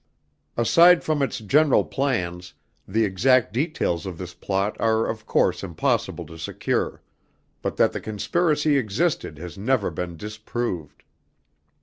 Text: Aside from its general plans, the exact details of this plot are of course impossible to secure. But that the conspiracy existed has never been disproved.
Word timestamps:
Aside 0.57 1.03
from 1.03 1.21
its 1.21 1.37
general 1.37 1.85
plans, 1.85 2.55
the 2.87 3.05
exact 3.05 3.53
details 3.53 4.07
of 4.07 4.17
this 4.17 4.33
plot 4.33 4.75
are 4.79 5.05
of 5.07 5.27
course 5.27 5.63
impossible 5.63 6.25
to 6.25 6.39
secure. 6.39 7.03
But 7.61 7.77
that 7.77 7.91
the 7.91 8.01
conspiracy 8.01 8.79
existed 8.79 9.37
has 9.37 9.59
never 9.59 9.91
been 9.91 10.17
disproved. 10.17 11.03